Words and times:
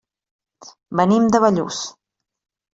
Venim 1.01 1.29
de 1.37 1.43
Bellús. 1.45 1.85